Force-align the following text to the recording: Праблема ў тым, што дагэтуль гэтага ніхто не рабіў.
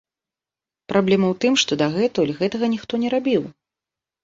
Праблема 0.91 1.27
ў 1.29 1.35
тым, 1.45 1.53
што 1.65 1.79
дагэтуль 1.83 2.35
гэтага 2.41 2.73
ніхто 2.75 2.93
не 3.07 3.15
рабіў. 3.19 3.49